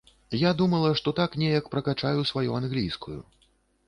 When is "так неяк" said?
1.19-1.67